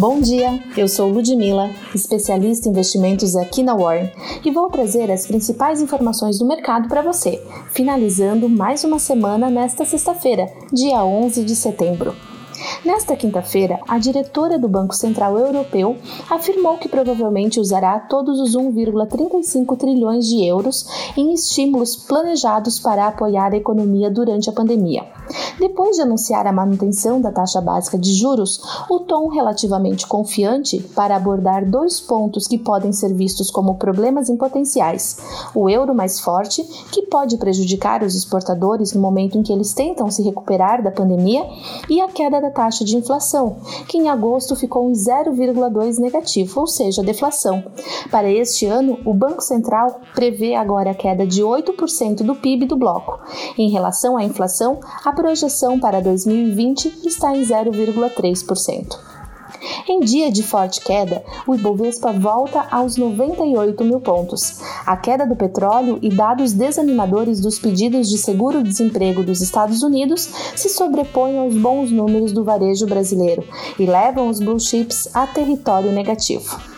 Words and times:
Bom 0.00 0.18
dia, 0.18 0.58
eu 0.78 0.88
sou 0.88 1.10
Ludmila, 1.10 1.68
especialista 1.94 2.66
em 2.66 2.70
investimentos 2.70 3.36
aqui 3.36 3.62
na 3.62 3.76
Warren, 3.76 4.10
e 4.42 4.50
vou 4.50 4.70
trazer 4.70 5.10
as 5.10 5.26
principais 5.26 5.82
informações 5.82 6.38
do 6.38 6.46
mercado 6.46 6.88
para 6.88 7.02
você, 7.02 7.38
finalizando 7.70 8.48
mais 8.48 8.82
uma 8.82 8.98
semana 8.98 9.50
nesta 9.50 9.84
sexta-feira, 9.84 10.50
dia 10.72 11.04
11 11.04 11.44
de 11.44 11.54
setembro. 11.54 12.16
Nesta 12.82 13.14
quinta-feira, 13.14 13.78
a 13.86 13.98
diretora 13.98 14.58
do 14.58 14.68
Banco 14.68 14.94
Central 14.94 15.38
Europeu 15.38 15.98
afirmou 16.30 16.78
que 16.78 16.88
provavelmente 16.88 17.60
usará 17.60 17.98
todos 18.00 18.40
os 18.40 18.56
1,35 18.56 19.76
trilhões 19.76 20.26
de 20.26 20.46
euros 20.46 20.86
em 21.14 21.34
estímulos 21.34 21.94
planejados 21.94 22.80
para 22.80 23.06
apoiar 23.06 23.52
a 23.52 23.56
economia 23.58 24.10
durante 24.10 24.48
a 24.48 24.52
pandemia. 24.52 25.04
Depois 25.60 25.96
de 25.96 26.00
anunciar 26.00 26.46
a 26.46 26.52
manutenção 26.52 27.20
da 27.20 27.30
taxa 27.30 27.60
básica 27.60 27.98
de 27.98 28.14
juros, 28.14 28.62
o 28.88 29.00
tom 29.00 29.28
relativamente 29.28 30.06
confiante 30.06 30.80
para 30.96 31.14
abordar 31.14 31.68
dois 31.68 32.00
pontos 32.00 32.48
que 32.48 32.56
podem 32.56 32.94
ser 32.94 33.12
vistos 33.12 33.50
como 33.50 33.74
problemas 33.74 34.30
em 34.30 34.38
potenciais: 34.38 35.18
o 35.54 35.68
euro 35.68 35.94
mais 35.94 36.18
forte, 36.18 36.62
que 36.90 37.02
pode 37.02 37.36
prejudicar 37.36 38.02
os 38.02 38.14
exportadores 38.14 38.94
no 38.94 39.02
momento 39.02 39.36
em 39.36 39.42
que 39.42 39.52
eles 39.52 39.74
tentam 39.74 40.10
se 40.10 40.22
recuperar 40.22 40.82
da 40.82 40.90
pandemia, 40.90 41.46
e 41.90 42.00
a 42.00 42.08
queda 42.08 42.40
da 42.40 42.50
taxa 42.50 42.82
de 42.82 42.96
inflação, 42.96 43.56
que 43.86 43.98
em 43.98 44.08
agosto 44.08 44.56
ficou 44.56 44.88
em 44.88 44.94
0,2 44.94 45.98
negativo, 45.98 46.60
ou 46.60 46.66
seja, 46.66 47.02
deflação. 47.02 47.62
Para 48.10 48.30
este 48.30 48.64
ano, 48.64 48.98
o 49.04 49.12
Banco 49.12 49.42
Central 49.42 50.00
prevê 50.14 50.54
agora 50.54 50.92
a 50.92 50.94
queda 50.94 51.26
de 51.26 51.42
8% 51.42 52.22
do 52.22 52.34
PIB 52.34 52.64
do 52.64 52.76
bloco. 52.76 53.20
Em 53.58 53.68
relação 53.68 54.16
à 54.16 54.24
inflação, 54.24 54.80
a 55.04 55.12
projeção 55.12 55.49
para 55.78 56.00
2020 56.00 57.00
está 57.04 57.36
em 57.36 57.42
0,3%. 57.42 58.96
Em 59.88 60.00
dia 60.00 60.30
de 60.30 60.42
forte 60.42 60.80
queda, 60.80 61.22
o 61.46 61.54
Ibovespa 61.54 62.12
volta 62.12 62.66
aos 62.70 62.96
98 62.96 63.84
mil 63.84 64.00
pontos. 64.00 64.60
A 64.86 64.96
queda 64.96 65.26
do 65.26 65.34
petróleo 65.34 65.98
e 66.00 66.08
dados 66.08 66.52
desanimadores 66.52 67.40
dos 67.40 67.58
pedidos 67.58 68.08
de 68.08 68.16
seguro-desemprego 68.16 69.22
dos 69.22 69.40
Estados 69.40 69.82
Unidos 69.82 70.30
se 70.54 70.68
sobrepõem 70.68 71.38
aos 71.38 71.54
bons 71.54 71.90
números 71.90 72.32
do 72.32 72.44
varejo 72.44 72.86
brasileiro 72.86 73.44
e 73.78 73.84
levam 73.84 74.28
os 74.28 74.38
blue 74.38 74.60
chips 74.60 75.08
a 75.12 75.26
território 75.26 75.90
negativo 75.90 76.69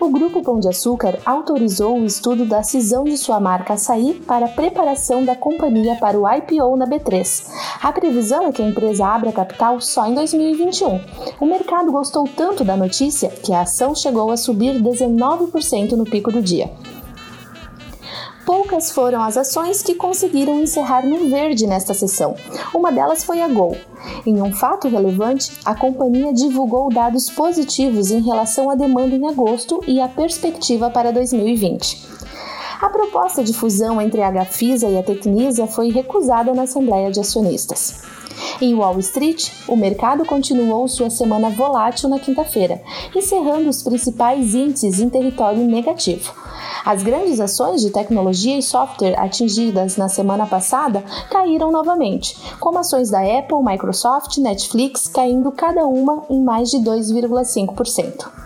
o 0.00 0.08
Grupo 0.08 0.42
Pão 0.42 0.58
de 0.58 0.66
Açúcar 0.66 1.18
autorizou 1.26 1.98
o 1.98 2.06
estudo 2.06 2.46
da 2.46 2.62
cisão 2.62 3.04
de 3.04 3.18
sua 3.18 3.38
marca 3.38 3.74
Açaí 3.74 4.14
para 4.26 4.46
a 4.46 4.48
preparação 4.48 5.24
da 5.24 5.36
companhia 5.36 5.94
para 5.96 6.18
o 6.18 6.26
IPO 6.26 6.74
na 6.76 6.86
B3. 6.86 7.46
A 7.82 7.92
previsão 7.92 8.46
é 8.46 8.52
que 8.52 8.62
a 8.62 8.66
empresa 8.66 9.06
abra 9.06 9.30
capital 9.30 9.78
só 9.78 10.06
em 10.06 10.14
2021. 10.14 11.00
O 11.38 11.44
mercado 11.44 11.92
gostou 11.92 12.26
tanto 12.26 12.64
da 12.64 12.76
notícia 12.76 13.28
que 13.28 13.52
a 13.52 13.60
ação 13.60 13.94
chegou 13.94 14.30
a 14.30 14.38
subir 14.38 14.82
19% 14.82 15.92
no 15.92 16.04
pico 16.04 16.32
do 16.32 16.40
dia 16.40 16.70
poucas 18.50 18.90
foram 18.90 19.22
as 19.22 19.36
ações 19.36 19.80
que 19.80 19.94
conseguiram 19.94 20.60
encerrar 20.60 21.06
no 21.06 21.30
verde 21.30 21.68
nesta 21.68 21.94
sessão. 21.94 22.34
Uma 22.74 22.90
delas 22.90 23.22
foi 23.22 23.40
a 23.40 23.46
Gol. 23.46 23.76
Em 24.26 24.42
um 24.42 24.52
fato 24.52 24.88
relevante, 24.88 25.52
a 25.64 25.72
companhia 25.72 26.32
divulgou 26.32 26.92
dados 26.92 27.30
positivos 27.30 28.10
em 28.10 28.20
relação 28.20 28.68
à 28.68 28.74
demanda 28.74 29.14
em 29.14 29.28
agosto 29.28 29.80
e 29.86 30.00
a 30.00 30.08
perspectiva 30.08 30.90
para 30.90 31.12
2020. 31.12 32.08
A 32.80 32.88
proposta 32.88 33.44
de 33.44 33.52
fusão 33.52 34.00
entre 34.00 34.20
a 34.20 34.32
Gafisa 34.32 34.88
e 34.88 34.98
a 34.98 35.02
Tecnisa 35.04 35.68
foi 35.68 35.92
recusada 35.92 36.52
na 36.52 36.62
Assembleia 36.62 37.12
de 37.12 37.20
Acionistas. 37.20 38.02
Em 38.60 38.74
Wall 38.74 38.98
Street, 38.98 39.48
o 39.68 39.76
mercado 39.76 40.24
continuou 40.24 40.88
sua 40.88 41.08
semana 41.08 41.50
volátil 41.50 42.08
na 42.08 42.18
quinta-feira, 42.18 42.82
encerrando 43.14 43.70
os 43.70 43.80
principais 43.80 44.56
índices 44.56 44.98
em 44.98 45.08
território 45.08 45.62
negativo. 45.62 46.39
As 46.84 47.02
grandes 47.02 47.40
ações 47.40 47.82
de 47.82 47.90
tecnologia 47.90 48.58
e 48.58 48.62
software 48.62 49.18
atingidas 49.18 49.96
na 49.96 50.08
semana 50.08 50.46
passada 50.46 51.04
caíram 51.30 51.70
novamente, 51.70 52.36
como 52.58 52.78
ações 52.78 53.10
da 53.10 53.20
Apple, 53.20 53.62
Microsoft, 53.62 54.38
Netflix 54.38 55.06
caindo 55.06 55.52
cada 55.52 55.84
uma 55.84 56.22
em 56.30 56.42
mais 56.42 56.70
de 56.70 56.78
2,5%. 56.78 58.40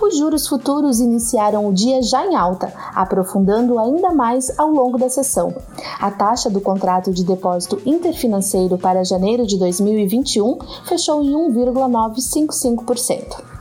Os 0.00 0.16
juros 0.16 0.46
futuros 0.46 1.00
iniciaram 1.00 1.66
o 1.66 1.72
dia 1.72 2.00
já 2.02 2.24
em 2.26 2.36
alta, 2.36 2.72
aprofundando 2.94 3.78
ainda 3.78 4.12
mais 4.12 4.56
ao 4.58 4.70
longo 4.70 4.98
da 4.98 5.08
sessão. 5.08 5.54
A 5.98 6.10
taxa 6.10 6.50
do 6.50 6.60
contrato 6.60 7.10
de 7.12 7.24
depósito 7.24 7.80
interfinanceiro 7.86 8.76
para 8.76 9.04
janeiro 9.04 9.46
de 9.46 9.56
2021 9.58 10.58
fechou 10.84 11.22
em 11.22 11.32
1,955%. 11.32 13.51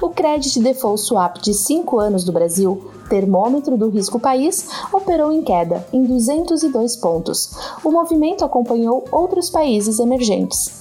O 0.00 0.10
Credit 0.10 0.60
Default 0.60 1.00
Swap 1.00 1.38
de 1.38 1.54
5 1.54 1.98
anos 1.98 2.24
do 2.24 2.32
Brasil, 2.32 2.90
termômetro 3.08 3.76
do 3.76 3.88
risco 3.88 4.18
país, 4.18 4.68
operou 4.92 5.32
em 5.32 5.42
queda, 5.42 5.86
em 5.92 6.04
202 6.04 6.96
pontos. 6.96 7.50
O 7.84 7.90
movimento 7.90 8.44
acompanhou 8.44 9.04
outros 9.10 9.50
países 9.50 9.98
emergentes. 9.98 10.78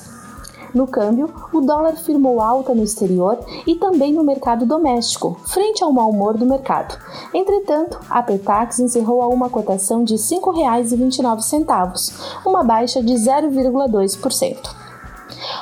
No 0.74 0.86
câmbio, 0.86 1.34
o 1.54 1.62
dólar 1.62 1.96
firmou 1.96 2.42
alta 2.42 2.76
no 2.76 2.84
exterior 2.84 3.40
e 3.66 3.76
também 3.76 4.14
no 4.14 4.24
mercado 4.24 4.66
doméstico, 4.66 5.38
frente 5.46 5.84
ao 5.84 5.92
mau 5.92 6.10
humor 6.10 6.38
do 6.38 6.46
mercado. 6.46 6.98
Entretanto, 7.34 8.00
a 8.10 8.22
Petax 8.22 8.80
encerrou 8.80 9.22
a 9.22 9.28
uma 9.28 9.50
cotação 9.50 10.04
de 10.04 10.14
R$ 10.14 10.20
5,29, 10.20 12.14
uma 12.46 12.64
baixa 12.64 13.02
de 13.02 13.14
0,2%. 13.14 14.87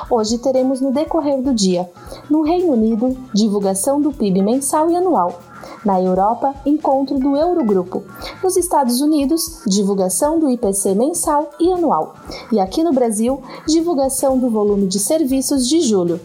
Hoje 0.08 0.38
teremos 0.38 0.80
no 0.80 0.92
decorrer 0.92 1.42
do 1.42 1.52
dia, 1.52 1.90
no 2.30 2.42
Reino 2.42 2.72
Unido, 2.72 3.16
divulgação 3.34 4.00
do 4.00 4.12
PIB 4.12 4.40
mensal 4.40 4.88
e 4.88 4.94
anual. 4.94 5.40
Na 5.84 6.00
Europa, 6.00 6.54
encontro 6.64 7.18
do 7.18 7.36
Eurogrupo. 7.36 8.04
Nos 8.42 8.56
Estados 8.56 9.00
Unidos, 9.00 9.62
divulgação 9.66 10.38
do 10.38 10.48
IPC 10.48 10.94
mensal 10.94 11.50
e 11.58 11.72
anual. 11.72 12.14
E 12.52 12.60
aqui 12.60 12.84
no 12.84 12.92
Brasil, 12.92 13.42
divulgação 13.66 14.38
do 14.38 14.48
volume 14.48 14.86
de 14.86 15.00
serviços 15.00 15.68
de 15.68 15.80
julho. 15.80 16.20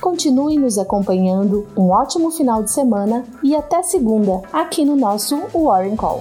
Continue 0.00 0.58
nos 0.58 0.76
acompanhando, 0.76 1.64
um 1.76 1.90
ótimo 1.90 2.30
final 2.32 2.62
de 2.62 2.72
semana 2.72 3.24
e 3.42 3.54
até 3.54 3.82
segunda, 3.82 4.42
aqui 4.52 4.84
no 4.84 4.96
nosso 4.96 5.40
Warren 5.54 5.94
Call. 5.94 6.20